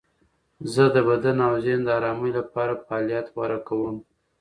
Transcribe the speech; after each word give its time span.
زه 0.73 0.83
د 0.95 0.97
بدن 1.09 1.37
او 1.47 1.53
ذهن 1.65 1.81
د 1.85 1.89
آرامۍ 1.97 2.31
لپاره 2.39 2.81
فعالیت 2.85 3.25
غوره 3.33 3.59
کوم. 3.67 3.97